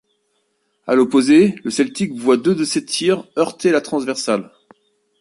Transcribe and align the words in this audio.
À 0.87 0.95
l’opposé 0.95 1.53
le 1.63 1.69
Celtic 1.69 2.11
voit 2.13 2.35
deux 2.35 2.55
de 2.55 2.63
ses 2.63 2.83
tirs 2.83 3.27
heurter 3.37 3.69
la 3.71 3.81
transversale. 3.81 4.49